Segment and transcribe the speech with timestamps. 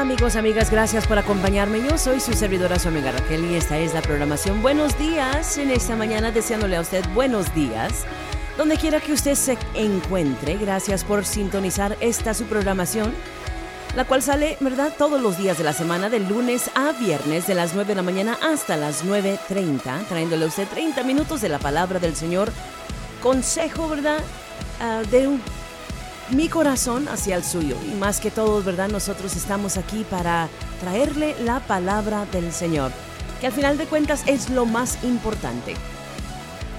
[0.00, 1.82] Amigos, amigas, gracias por acompañarme.
[1.82, 5.70] Yo soy su servidora, su amiga Raquel, y esta es la programación Buenos Días en
[5.70, 8.04] esta mañana, deseándole a usted buenos días.
[8.56, 13.12] Donde quiera que usted se encuentre, gracias por sintonizar esta su programación,
[13.96, 17.54] la cual sale, ¿verdad?, todos los días de la semana, de lunes a viernes, de
[17.54, 21.58] las 9 de la mañana hasta las 9.30, trayéndole a usted 30 minutos de la
[21.58, 22.52] palabra del Señor,
[23.20, 24.20] consejo, ¿verdad?,
[24.80, 25.42] ah, de un
[26.30, 27.76] mi corazón hacia el suyo.
[27.90, 28.88] Y más que todo, ¿verdad?
[28.88, 30.48] Nosotros estamos aquí para
[30.80, 32.92] traerle la palabra del Señor,
[33.40, 35.74] que al final de cuentas es lo más importante.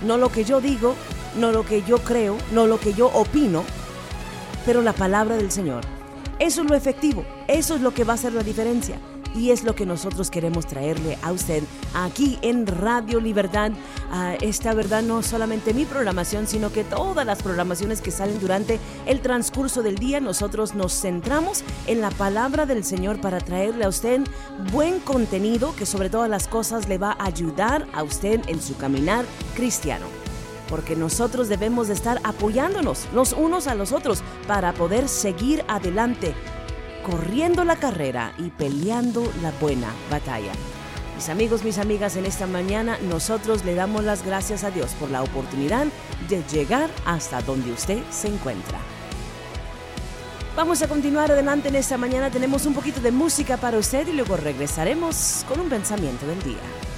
[0.01, 0.95] No lo que yo digo,
[1.35, 3.63] no lo que yo creo, no lo que yo opino,
[4.65, 5.83] pero la palabra del Señor.
[6.39, 8.97] Eso es lo efectivo, eso es lo que va a hacer la diferencia.
[9.35, 11.63] Y es lo que nosotros queremos traerle a usted
[11.93, 13.71] aquí en Radio Libertad.
[14.41, 19.21] esta verdad no solamente mi programación, sino que todas las programaciones que salen durante el
[19.21, 24.21] transcurso del día, nosotros nos centramos en la palabra del Señor para traerle a usted
[24.71, 28.75] buen contenido que sobre todas las cosas le va a ayudar a usted en su
[28.77, 30.05] caminar cristiano
[30.69, 36.35] porque nosotros debemos de estar apoyándonos los unos a los otros para poder seguir adelante
[37.03, 40.51] corriendo la carrera y peleando la buena batalla.
[41.15, 45.11] Mis amigos, mis amigas, en esta mañana nosotros le damos las gracias a Dios por
[45.11, 45.87] la oportunidad
[46.29, 48.79] de llegar hasta donde usted se encuentra.
[50.55, 54.13] Vamos a continuar adelante en esta mañana, tenemos un poquito de música para usted y
[54.13, 56.88] luego regresaremos con un pensamiento del día.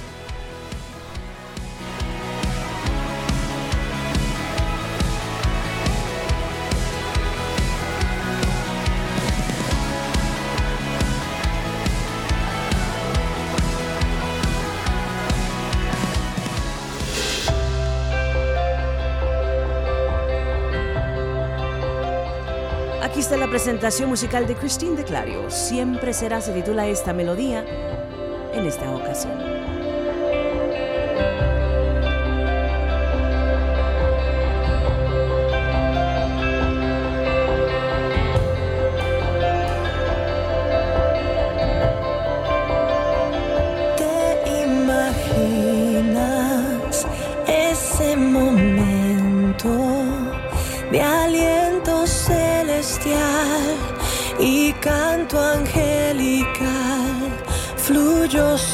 [23.36, 25.50] La presentación musical de Christine de Clario.
[25.50, 27.64] Siempre será, se titula esta melodía
[28.54, 29.61] en esta ocasión.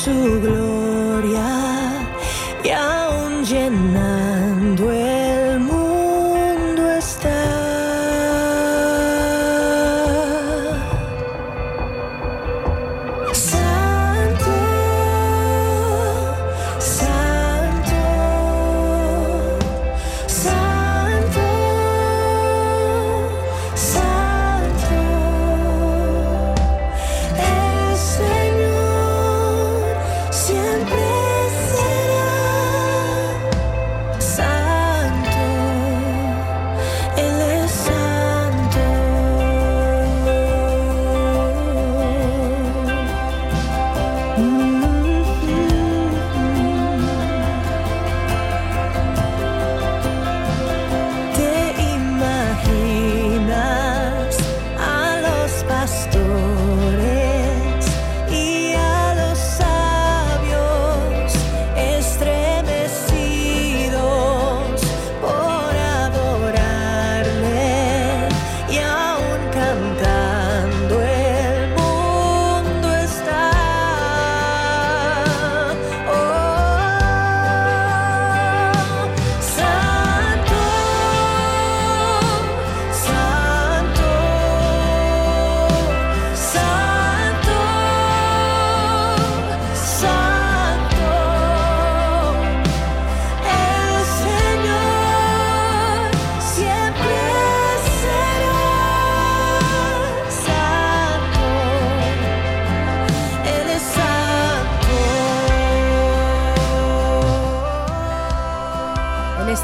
[0.08, 1.50] Su gloria
[2.64, 6.82] y aún llenando el mundo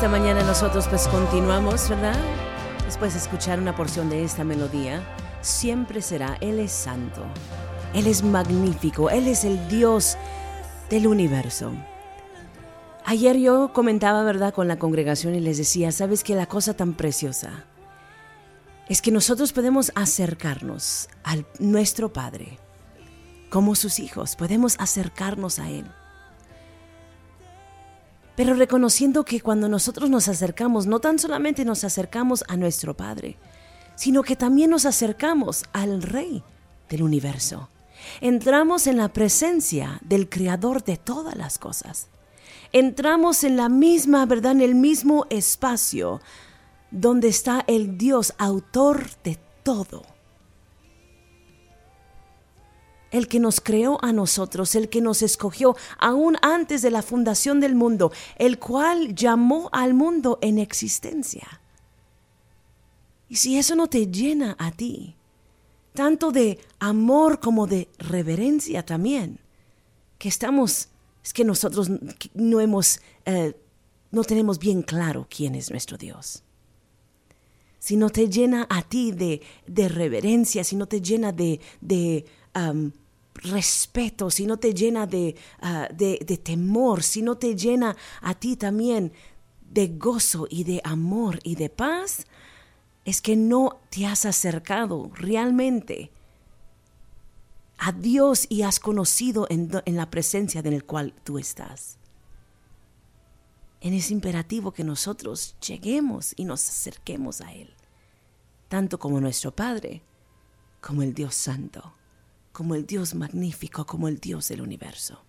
[0.09, 2.15] nosotros pues continuamos, ¿verdad?
[2.85, 5.03] Después de escuchar una porción de esta melodía,
[5.41, 7.23] siempre será Él es santo.
[7.95, 10.19] Él es magnífico, Él es el Dios
[10.91, 11.73] del universo.
[13.07, 16.93] Ayer yo comentaba, ¿verdad?, con la congregación y les decía, ¿sabes que la cosa tan
[16.93, 17.65] preciosa
[18.91, 22.59] es que nosotros podemos acercarnos a nuestro Padre
[23.49, 25.87] como sus hijos, podemos acercarnos a Él.
[28.37, 33.37] Pero reconociendo que cuando nosotros nos acercamos, no tan solamente nos acercamos a nuestro Padre,
[33.97, 36.43] sino que también nos acercamos al Rey
[36.89, 37.69] del universo.
[38.21, 42.09] Entramos en la presencia del Creador de todas las cosas.
[42.73, 46.21] Entramos en la misma verdad, en el mismo espacio
[46.91, 50.14] donde está el Dios autor de todo.
[53.15, 57.61] El que nos creó a nosotros, el que nos escogió aún antes de la fundación
[57.61, 61.61] del mundo, el cual llamó al mundo en existencia.
[63.29, 65.15] Y si eso no te llena a ti,
[65.93, 69.39] tanto de amor como de reverencia también,
[70.19, 70.89] que estamos,
[71.23, 71.89] es que nosotros
[72.35, 73.55] no hemos, eh,
[74.11, 76.43] no tenemos bien claro quién es nuestro Dios.
[77.79, 82.25] Si no te llena a ti de, de reverencia, si no te llena de, de
[83.35, 88.35] respeto, si no te llena de, ah, de, de temor, si no te llena a
[88.35, 89.13] ti también
[89.71, 92.27] de gozo y de amor y de paz,
[93.05, 96.11] es que no te has acercado realmente
[97.79, 101.99] a Dios y has conocido en, la presencia en el cual tú estás.
[103.81, 107.75] En es imperativo que nosotros lleguemos y nos acerquemos a Él,
[108.69, 110.03] tanto como nuestro Padre,
[110.81, 111.93] como el Dios Santo,
[112.55, 115.25] como el Dios magnífico, como el Dios del universo.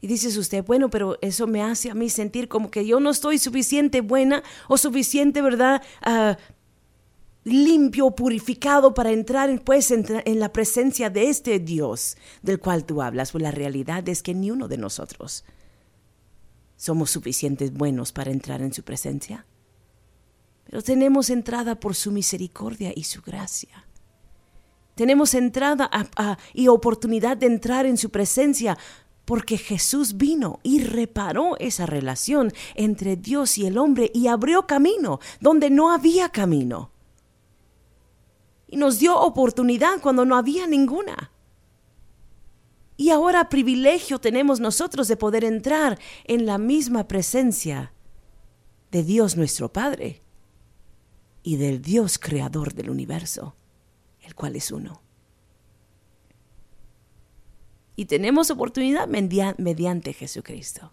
[0.00, 3.10] Y dices usted, bueno, pero eso me hace a mí sentir como que yo no
[3.10, 5.82] estoy suficiente buena o suficiente, ¿verdad?
[6.06, 6.36] Uh,
[7.42, 13.02] limpio, purificado para entrar pues, en, en la presencia de este Dios del cual tú
[13.02, 13.32] hablas.
[13.32, 15.44] Pues la realidad es que ni uno de nosotros
[16.76, 19.46] somos suficientes buenos para entrar en su presencia.
[20.62, 23.86] Pero tenemos entrada por su misericordia y su gracia.
[24.96, 25.90] Tenemos entrada
[26.54, 28.76] y oportunidad de entrar en su presencia
[29.26, 35.20] porque Jesús vino y reparó esa relación entre Dios y el hombre y abrió camino
[35.38, 36.90] donde no había camino.
[38.68, 41.30] Y nos dio oportunidad cuando no había ninguna.
[42.96, 47.92] Y ahora privilegio tenemos nosotros de poder entrar en la misma presencia
[48.90, 50.22] de Dios nuestro Padre
[51.42, 53.54] y del Dios creador del universo,
[54.26, 55.00] el cual es uno.
[57.94, 60.92] Y tenemos oportunidad mediante Jesucristo.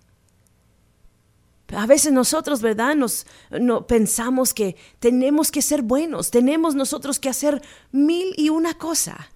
[1.76, 2.96] A veces nosotros, ¿verdad?
[2.96, 8.76] Nos no, pensamos que tenemos que ser buenos, tenemos nosotros que hacer mil y una
[8.76, 9.32] cosa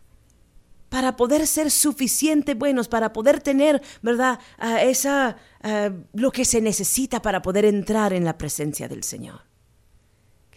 [0.89, 4.39] para poder ser suficiente buenos, para poder tener, ¿verdad?
[4.61, 9.46] Uh, esa, uh, lo que se necesita para poder entrar en la presencia del Señor.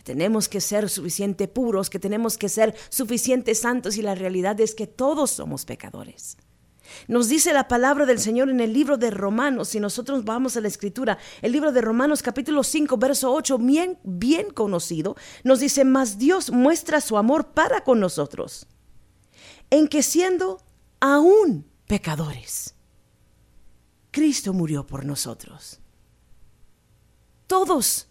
[0.04, 4.74] Tenemos que ser suficiente puros, que tenemos que ser suficiente santos y la realidad es
[4.74, 6.36] que todos somos pecadores.
[7.08, 10.60] Nos dice la palabra del Señor en el libro de Romanos, si nosotros vamos a
[10.60, 15.84] la escritura, el libro de Romanos capítulo 5, verso 8, bien, bien conocido, nos dice,
[15.84, 18.66] mas Dios muestra su amor para con nosotros,
[19.70, 20.62] en que siendo
[21.00, 22.74] aún pecadores,
[24.10, 25.80] Cristo murió por nosotros.
[27.46, 28.09] Todos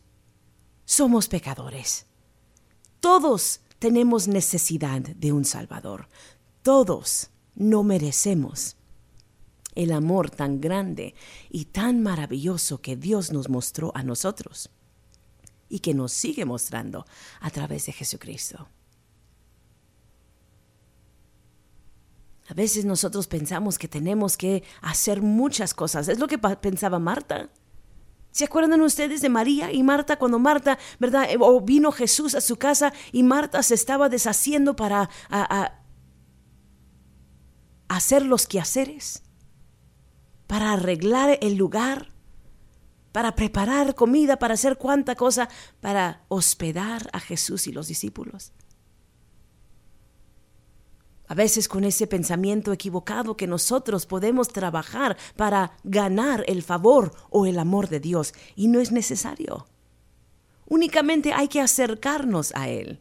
[0.90, 2.08] somos pecadores.
[3.00, 6.10] Todos tenemos necesidad de un Salvador.
[6.64, 8.76] Todos no merecemos
[9.76, 11.14] el amor tan grande
[11.52, 14.72] y tan maravilloso que Dios nos mostró a nosotros
[15.70, 17.06] y que nos sigue mostrando
[17.40, 18.68] a través de Jesucristo.
[22.48, 26.08] A veces nosotros pensamos que tenemos que hacer muchas cosas.
[26.08, 27.52] Es lo que pensaba Marta.
[28.32, 32.58] ¿Se acuerdan ustedes de María y Marta cuando Marta, verdad, o vino Jesús a su
[32.58, 35.10] casa y Marta se estaba deshaciendo para
[37.88, 39.24] hacer los quehaceres,
[40.48, 42.10] para arreglar el lugar,
[43.12, 45.50] para preparar comida, para hacer cuanta cosa,
[45.82, 48.54] para hospedar a Jesús y los discípulos.
[51.30, 57.46] A veces con ese pensamiento equivocado que nosotros podemos trabajar para ganar el favor o
[57.46, 59.68] el amor de Dios y no es necesario.
[60.66, 63.00] Únicamente hay que acercarnos a Él.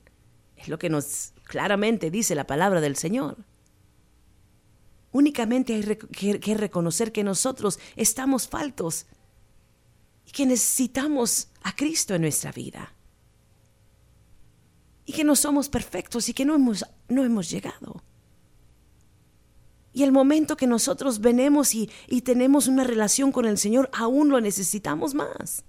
[0.57, 3.39] Es lo que nos claramente dice la palabra del Señor.
[5.11, 9.07] Únicamente hay que reconocer que nosotros estamos faltos
[10.27, 12.93] y que necesitamos a Cristo en nuestra vida.
[15.07, 18.03] y que no somos perfectos y que no hemos, no hemos llegado.
[19.99, 24.29] Y el momento que nosotros venemos y, y tenemos una relación con el Señor, aún
[24.29, 25.65] lo necesitamos más.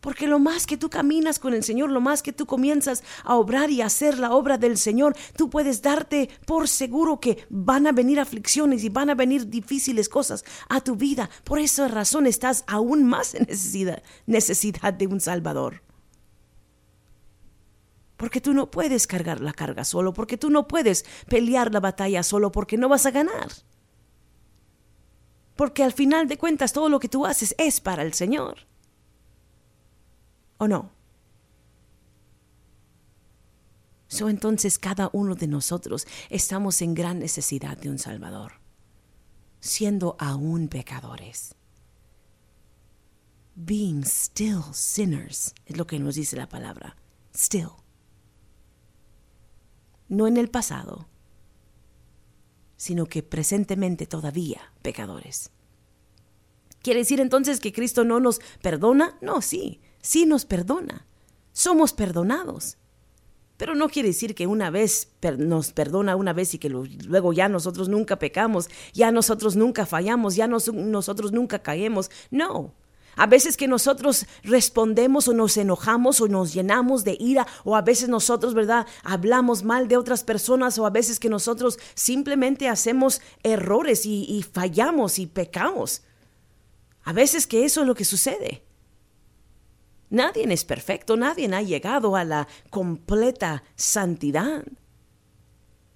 [0.00, 3.36] Porque lo más que tú caminas con el Señor, lo más que tú comienzas a
[3.36, 7.86] obrar y a hacer la obra del Señor, tú puedes darte por seguro que van
[7.86, 11.30] a venir aflicciones y van a venir difíciles cosas a tu vida.
[11.44, 15.91] Por esa razón estás aún más en necesidad, necesidad de un Salvador.
[18.22, 22.22] Porque tú no puedes cargar la carga solo, porque tú no puedes pelear la batalla
[22.22, 23.48] solo, porque no vas a ganar.
[25.56, 28.58] Porque al final de cuentas todo lo que tú haces es para el Señor.
[30.58, 30.92] ¿O no?
[34.06, 38.52] So, entonces cada uno de nosotros estamos en gran necesidad de un Salvador,
[39.58, 41.56] siendo aún pecadores.
[43.56, 46.94] Being still sinners es lo que nos dice la palabra.
[47.34, 47.81] Still.
[50.12, 51.08] No en el pasado,
[52.76, 55.50] sino que presentemente todavía pecadores.
[56.82, 59.16] ¿Quiere decir entonces que Cristo no nos perdona?
[59.20, 61.06] No, sí sí nos perdona.
[61.52, 62.76] Somos perdonados.
[63.56, 67.48] Pero no quiere decir que una vez nos perdona una vez y que luego ya
[67.48, 72.10] nosotros nunca pecamos, ya nosotros nunca fallamos, ya nosotros nunca caemos.
[72.30, 72.74] No.
[73.16, 77.82] A veces que nosotros respondemos o nos enojamos o nos llenamos de ira o a
[77.82, 78.86] veces nosotros, ¿verdad?
[79.04, 84.42] Hablamos mal de otras personas o a veces que nosotros simplemente hacemos errores y, y
[84.42, 86.02] fallamos y pecamos.
[87.04, 88.64] A veces que eso es lo que sucede.
[90.08, 94.64] Nadie es perfecto, nadie ha llegado a la completa santidad.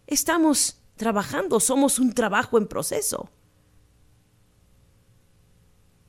[0.07, 3.29] Estamos trabajando, somos un trabajo en proceso.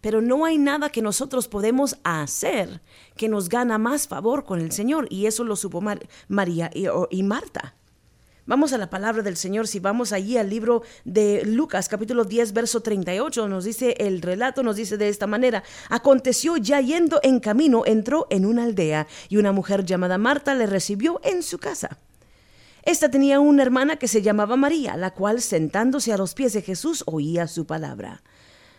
[0.08, 2.80] Pero no hay nada que nosotros podemos hacer
[3.18, 5.06] que nos gana más favor con el Señor.
[5.10, 5.84] Y eso lo supo
[6.30, 7.76] María y, y Marta.
[8.46, 9.68] Vamos a la palabra del Señor.
[9.68, 14.64] Si vamos allí al libro de Lucas, capítulo 10, verso 38, nos dice el relato,
[14.64, 19.36] nos dice de esta manera: Aconteció ya yendo en camino, entró en una aldea y
[19.36, 21.98] una mujer llamada Marta le recibió en su casa.
[22.84, 26.62] Esta tenía una hermana que se llamaba María, la cual sentándose a los pies de
[26.62, 28.22] Jesús oía su palabra.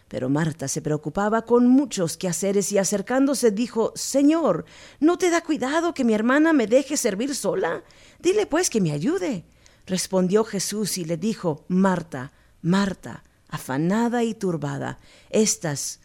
[0.08, 4.64] Pero Marta se preocupaba con muchos quehaceres y acercándose dijo, Señor,
[5.00, 7.84] ¿no te da cuidado que mi hermana me deje servir sola?
[8.18, 9.44] Dile pues que me ayude.
[9.86, 14.98] Respondió Jesús y le dijo, Marta, Marta, afanada y turbada,
[15.30, 16.00] estás,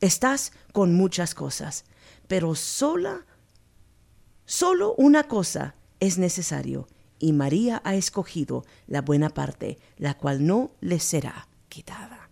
[0.00, 1.84] estás con muchas cosas,
[2.28, 3.26] pero sola,
[4.46, 10.72] solo una cosa es necesario, y María ha escogido la buena parte, la cual no
[10.80, 12.29] le será quitada.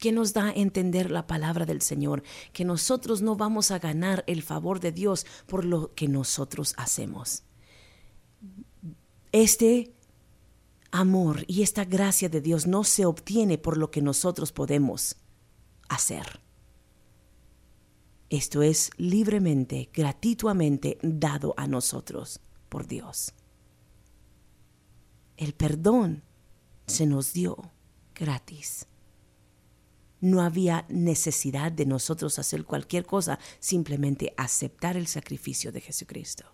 [0.00, 2.22] ¿Qué nos da a entender la palabra del Señor?
[2.52, 7.44] Que nosotros no vamos a ganar el favor de Dios por lo que nosotros hacemos
[9.32, 9.94] este
[10.90, 15.16] amor y esta gracia de Dios no se obtiene por lo que nosotros podemos
[15.88, 16.40] hacer.
[18.28, 23.32] Esto es libremente, gratuitamente dado a nosotros por Dios.
[25.36, 26.22] El perdón
[26.86, 27.72] se nos dio
[28.14, 28.86] gratis.
[30.20, 36.44] No había necesidad de nosotros hacer cualquier cosa, simplemente aceptar el sacrificio de Jesucristo.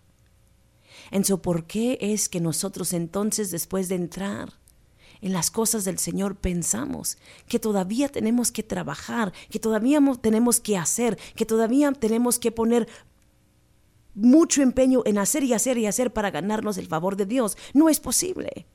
[1.10, 4.54] Entonces, ¿por qué es que nosotros entonces, después de entrar
[5.20, 7.18] en las cosas del Señor, pensamos
[7.48, 12.88] que todavía tenemos que trabajar, que todavía tenemos que hacer, que todavía tenemos que poner
[14.14, 17.56] mucho empeño en hacer y hacer y hacer para ganarnos el favor de Dios?
[17.74, 18.66] No es posible.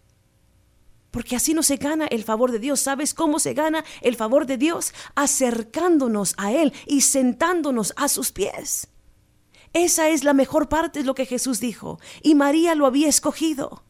[1.12, 2.80] Porque así no se gana el favor de Dios.
[2.80, 4.94] ¿Sabes cómo se gana el favor de Dios?
[5.13, 8.88] Acercándonos a Él y sentándonos a sus pies.
[9.74, 12.00] Esa es la mejor parte, es lo que Jesús dijo.
[12.22, 13.84] Y María lo había escogido,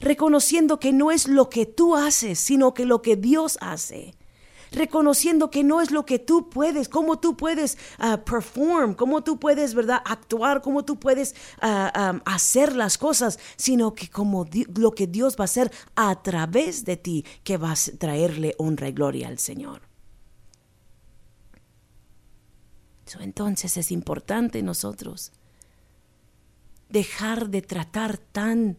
[0.00, 4.14] reconociendo que no es lo que tú haces, sino que lo que Dios hace.
[4.72, 9.38] Reconociendo que no es lo que tú puedes, cómo tú puedes uh, perform, cómo tú
[9.38, 15.06] puedes, ¿verdad?, actuar, cómo tú puedes um, hacer las cosas, sino que como lo que
[15.06, 19.28] Dios va a hacer a través de ti, que vas a traerle honra y gloria
[19.28, 19.82] al Señor.
[23.20, 25.32] entonces es importante nosotros
[26.88, 28.78] dejar de tratar tan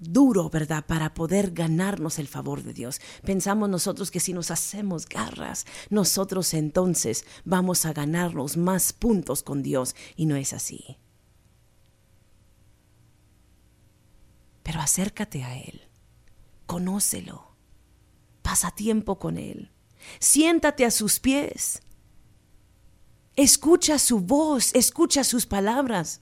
[0.00, 0.84] duro, ¿verdad?
[0.86, 3.00] Para poder ganarnos el favor de Dios.
[3.24, 9.62] Pensamos nosotros que si nos hacemos garras, nosotros entonces vamos a ganarnos más puntos con
[9.62, 10.98] Dios y no es así.
[14.62, 15.88] Pero acércate a Él,
[16.66, 17.56] conócelo,
[18.42, 19.70] pasa tiempo con Él,
[20.18, 21.82] siéntate a sus pies
[23.36, 26.20] Escucha su voz, escucha sus palabras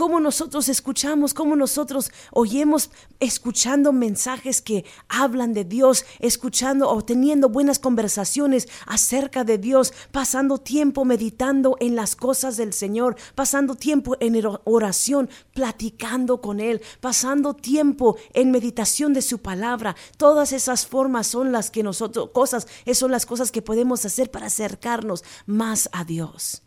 [0.00, 2.88] cómo nosotros escuchamos, cómo nosotros oyemos
[3.18, 10.56] escuchando mensajes que hablan de Dios, escuchando o teniendo buenas conversaciones acerca de Dios, pasando
[10.56, 17.52] tiempo meditando en las cosas del Señor, pasando tiempo en oración, platicando con Él, pasando
[17.52, 19.96] tiempo en meditación de su palabra.
[20.16, 24.46] Todas esas formas son las que nosotros, cosas, son las cosas que podemos hacer para
[24.46, 26.62] acercarnos más a Dios.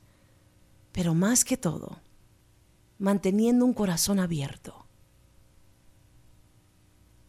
[0.92, 2.03] Pero más que todo,
[3.04, 4.86] manteniendo un corazón abierto,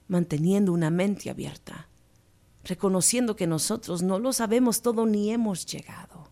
[0.07, 1.88] manteniendo una mente abierta,
[2.62, 6.28] reconociendo que nosotros no lo sabemos todo ni hemos llegado.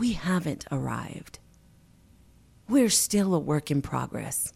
[0.00, 1.38] We haven't arrived.
[2.68, 4.52] We're still a work in progress.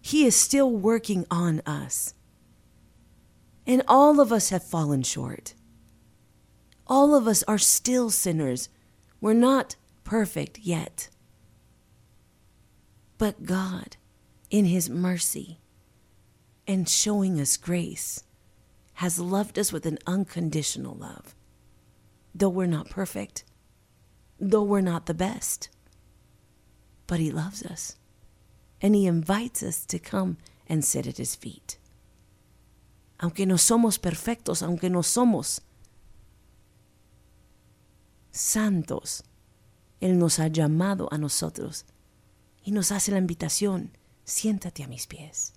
[0.00, 2.14] He is still working on us.
[3.66, 5.52] And all of us have fallen short.
[6.86, 8.70] All of us are still sinners.
[9.20, 11.10] We're not perfect yet.
[13.20, 13.98] But God,
[14.48, 15.58] in His mercy
[16.66, 18.24] and showing us grace,
[18.94, 21.34] has loved us with an unconditional love.
[22.34, 23.44] Though we're not perfect,
[24.40, 25.68] though we're not the best,
[27.06, 27.96] but He loves us
[28.80, 31.76] and He invites us to come and sit at His feet.
[33.20, 35.60] Aunque no somos perfectos, aunque no somos
[38.32, 39.22] santos,
[40.00, 41.84] Él nos ha llamado a nosotros
[42.70, 45.54] y nos hace la invitación, siéntate a mis pies,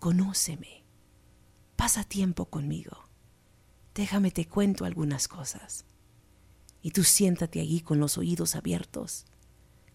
[0.00, 0.82] conóceme,
[1.76, 3.04] pasa tiempo conmigo,
[3.94, 5.84] déjame te cuento algunas cosas.
[6.80, 9.26] Y tú siéntate allí con los oídos abiertos,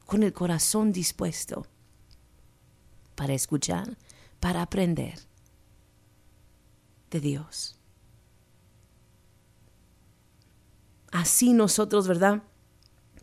[0.05, 1.65] con el corazón dispuesto
[3.15, 3.97] para escuchar,
[4.39, 5.17] para aprender
[7.09, 7.79] de Dios.
[11.11, 12.43] Así nosotros, ¿verdad?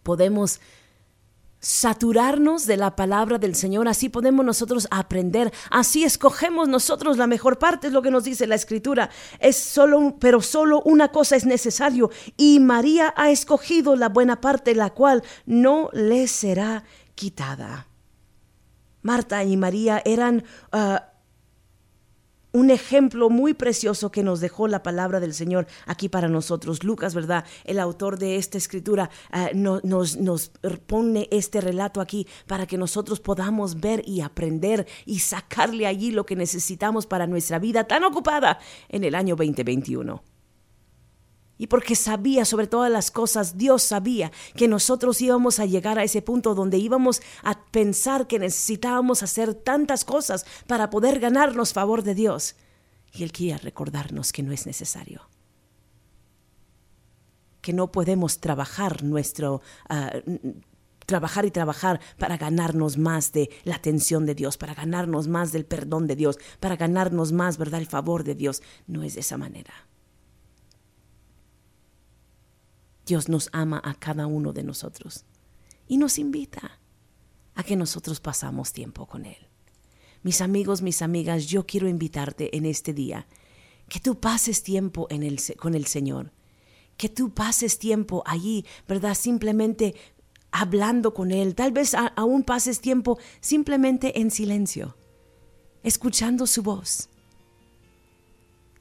[0.03, 0.61] Podemos
[1.61, 7.59] saturarnos de la palabra del Señor, así podemos nosotros aprender, así escogemos nosotros la mejor
[7.59, 11.47] parte, es lo que nos dice la escritura, es solo, pero solo una cosa es
[11.47, 12.11] necesario.
[12.37, 17.89] Y María ha escogido la buena parte, la cual no le será quitada.
[19.03, 21.13] Marta y María eran ah,
[22.57, 26.85] un ejemplo muy precioso que nos dejó la palabra del Señor aquí para nosotros.
[26.85, 27.45] Lucas, ¿verdad?
[27.65, 29.85] El autor de esta escritura eh, nos,
[30.17, 30.53] nos
[30.87, 36.25] pone este relato aquí para que nosotros podamos ver y aprender y sacarle allí lo
[36.25, 40.36] que necesitamos para nuestra vida tan ocupada en el año 2021.
[41.59, 46.05] Y porque sabía sobre todas las cosas, Dios sabía que nosotros íbamos a llegar a
[46.05, 52.03] ese punto donde íbamos a pensar que necesitábamos hacer tantas cosas para poder ganarnos favor
[52.03, 52.57] de Dios.
[53.13, 55.23] Y Él quería recordarnos que no es necesario.
[57.63, 59.63] Que no podemos trabajar nuestro...
[59.89, 60.13] Ah,
[61.07, 65.65] trabajar y trabajar para ganarnos más de la atención de Dios, para ganarnos más del
[65.65, 68.61] perdón de Dios, para ganarnos más, ¿verdad?, el favor de Dios.
[68.89, 69.73] No es de esa manera.
[73.07, 75.25] Dios nos ama a cada uno de nosotros
[75.87, 76.81] y nos invita
[77.55, 79.49] a que nosotros pasamos tiempo con Él.
[80.23, 83.29] Mis amigos, mis amigas, yo quiero invitarte en este día
[83.89, 85.09] que tú pases tiempo
[85.57, 86.33] con el Señor,
[86.97, 89.15] que tú pases tiempo allí, ¿verdad?
[89.15, 89.95] Simplemente
[90.51, 94.97] hablando con Él, tal vez aún pases tiempo simplemente en silencio,
[95.85, 97.09] escuchando su voz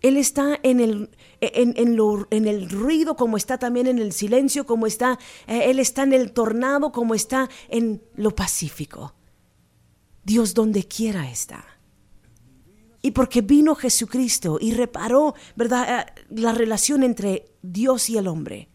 [0.06, 1.10] él está en el,
[1.42, 6.14] en, el ruido, como está también en el silencio, como está, eh, Él está en
[6.14, 9.16] el tornado, como está en lo pacífico.
[10.24, 11.66] Dios donde quiera está.
[13.02, 18.70] Y porque vino Jesucristo y reparó, ¿verdad?, eh, la relación entre Dios y el hombre,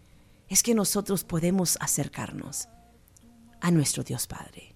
[0.48, 2.68] es que nosotros podemos acercarnos
[3.60, 4.74] a nuestro Dios Padre.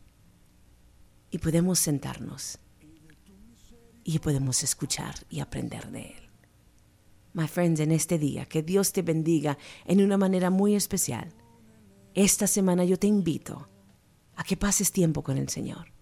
[1.32, 2.60] Y podemos sentarnos
[4.04, 6.23] y podemos escuchar y aprender de Él
[7.34, 8.46] my friends, en este día.
[8.46, 11.32] Que Dios te bendiga en una manera muy especial.
[12.14, 13.68] Esta semana yo te invito
[14.36, 15.92] a que pases tiempo con el Señor.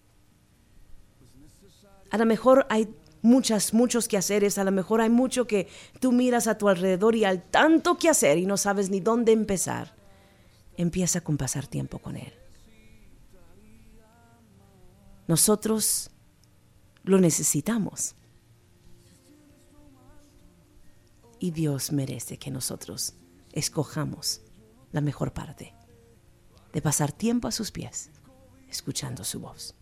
[2.11, 2.87] A lo mejor hay
[3.23, 5.67] muchas, muchos que hacer, a lo mejor hay mucho que
[5.99, 9.31] tú miras a tu alrededor y hay tanto que hacer y no sabes ni dónde
[9.31, 9.95] empezar.
[10.77, 12.33] Empieza con pasar tiempo con Él.
[15.27, 16.11] Nosotros
[17.03, 18.15] lo necesitamos.
[21.43, 23.15] Y Dios merece que nosotros
[23.51, 24.39] escojamos
[24.93, 25.75] la mejor parte
[26.71, 28.11] de pasar tiempo a sus pies,
[28.69, 29.75] escuchando su voz.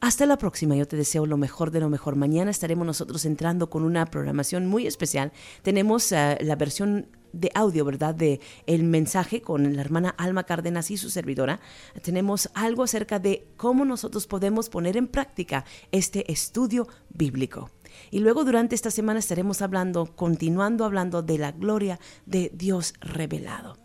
[0.00, 2.16] Hasta la próxima, yo te deseo lo mejor de lo mejor.
[2.16, 5.32] Mañana estaremos nosotros entrando con una programación muy especial.
[5.60, 8.14] Tenemos eh, la versión de audio, ¿verdad?
[8.14, 11.60] De el mensaje con la hermana Alma Cárdenas y su servidora.
[12.02, 17.70] Tenemos algo acerca de cómo nosotros podemos poner en práctica este estudio bíblico.
[18.10, 23.76] Y luego durante esta semana estaremos hablando, continuando hablando de la gloria de Dios revelado.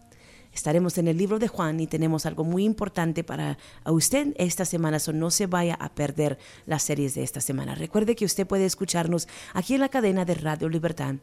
[0.52, 5.00] Estaremos en el libro de Juan y tenemos algo muy importante para usted esta semana,
[5.00, 7.76] so no se vaya a perder las series de esta semana.
[7.76, 11.16] Recuerde que usted puede escucharnos aquí en la cadena de Radio Libertad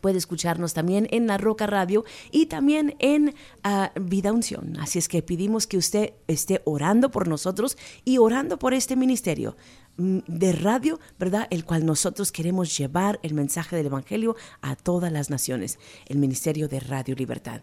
[0.00, 4.78] Puede escucharnos también en La Roca Radio y también en ah, Vida Unción.
[4.78, 9.56] Así es que pedimos que usted esté orando por nosotros y orando por este ministerio.
[9.98, 11.48] Mm, de radio, ¿verdad?
[11.50, 16.68] El cual nosotros queremos llevar el mensaje del Evangelio a todas las naciones, el Ministerio
[16.68, 17.62] de Radio Libertad,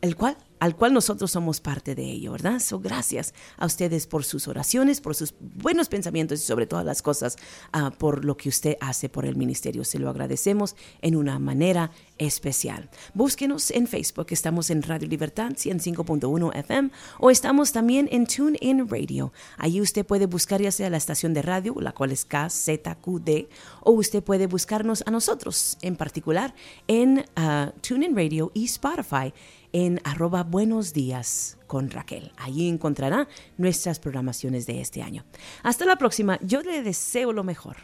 [0.00, 2.60] el cual al cual nosotros somos parte de ello, ¿verdad?
[2.60, 7.02] So, gracias a ustedes por sus oraciones, por sus buenos pensamientos y sobre todas las
[7.02, 7.36] cosas,
[7.72, 9.84] ah, por lo que usted hace por el ministerio.
[9.84, 12.90] Se lo agradecemos en una manera especial.
[13.14, 16.90] Búsquenos en Facebook, estamos en Radio Libertad 105.1 FM
[17.20, 19.32] o estamos también en TuneIn Radio.
[19.56, 23.48] Ahí usted puede buscar ya sea la estación de radio, la cual es KZQD,
[23.82, 26.54] o usted puede buscarnos a nosotros en particular
[26.86, 29.32] en uh, TuneIn Radio y Spotify
[29.72, 32.32] en arroba buenos días con Raquel.
[32.36, 35.24] Allí encontrará nuestras programaciones de este año.
[35.62, 37.76] Hasta la próxima, yo le deseo lo mejor.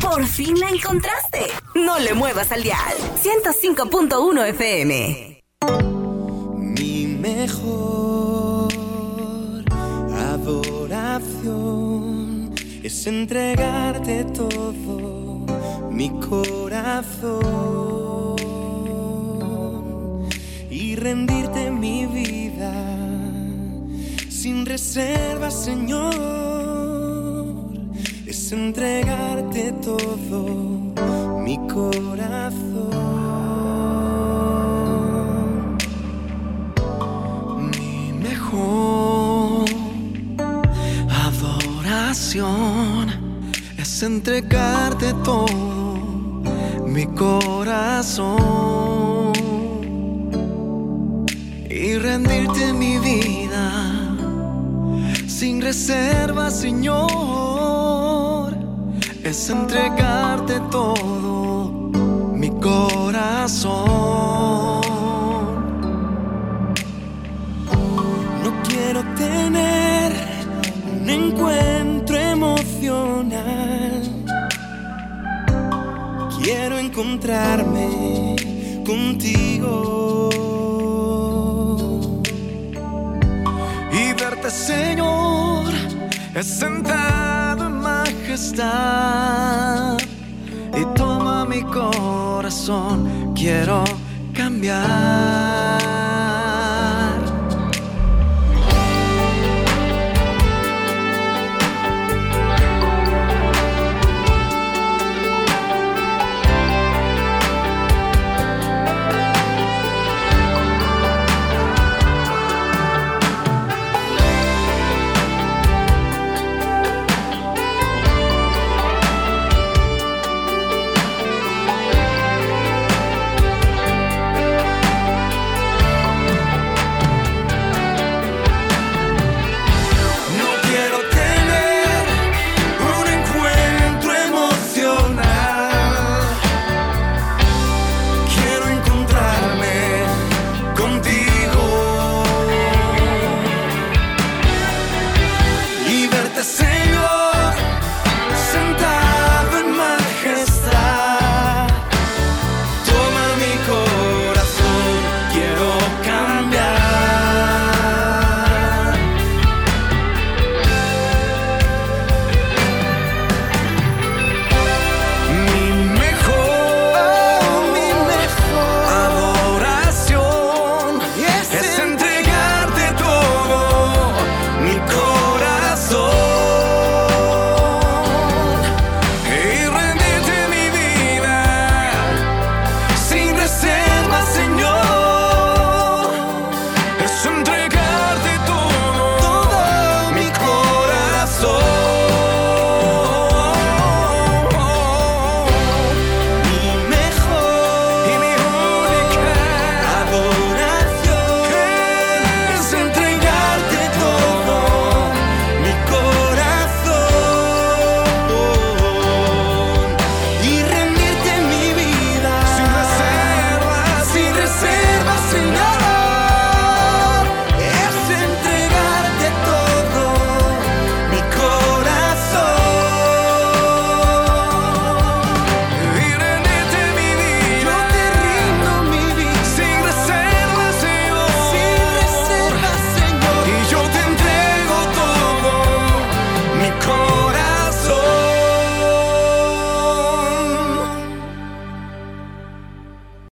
[0.00, 1.46] Por fin la encontraste.
[1.74, 2.94] No le muevas al dial.
[3.22, 5.40] 105.1 FM.
[6.58, 8.72] Mi mejor
[10.32, 11.72] adoración
[12.82, 15.46] es entregarte todo
[15.90, 18.01] mi corazón
[21.02, 22.72] rendirte mi vida
[24.28, 26.12] sin reserva, Señor.
[28.26, 30.94] Es entregarte todo
[31.44, 32.92] mi corazón.
[37.72, 39.64] Mi mejor
[41.26, 43.08] adoración
[43.76, 46.42] es entregarte todo
[46.86, 49.01] mi corazón
[51.82, 53.72] y rendirte mi vida
[55.26, 57.08] sin reserva, Señor,
[59.24, 61.90] es entregarte todo
[62.34, 63.72] mi corazón.
[68.44, 70.12] No quiero tener
[71.00, 74.02] un encuentro emocional,
[76.40, 78.36] quiero encontrarme
[78.86, 80.11] contigo.
[84.50, 85.72] Señor,
[86.34, 88.68] es sentado en majestad
[90.74, 93.84] y toma mi corazón, quiero
[94.34, 96.11] cambiar.